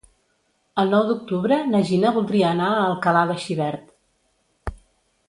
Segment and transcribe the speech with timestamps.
[0.83, 4.77] El nou d'octubre na Gina voldria anar a Alcalà de Xivert.